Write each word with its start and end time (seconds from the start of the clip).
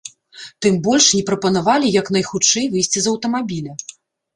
Тым 0.65 0.79
больш, 0.87 1.11
не 1.19 1.21
прапанавалі 1.29 1.95
як 2.01 2.13
найхутчэй 2.19 2.65
выйсці 2.77 2.99
з 3.09 3.17
аўтамабіля. 3.17 3.83